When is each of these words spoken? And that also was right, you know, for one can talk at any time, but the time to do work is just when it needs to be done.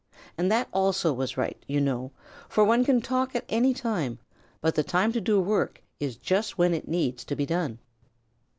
And 0.35 0.51
that 0.51 0.67
also 0.73 1.13
was 1.13 1.37
right, 1.37 1.63
you 1.67 1.79
know, 1.79 2.11
for 2.49 2.63
one 2.65 2.83
can 2.83 3.01
talk 3.01 3.35
at 3.35 3.45
any 3.49 3.71
time, 3.71 4.17
but 4.59 4.73
the 4.73 4.81
time 4.81 5.11
to 5.11 5.21
do 5.21 5.39
work 5.39 5.83
is 5.99 6.17
just 6.17 6.57
when 6.57 6.73
it 6.73 6.87
needs 6.87 7.23
to 7.25 7.35
be 7.35 7.45
done. 7.45 7.77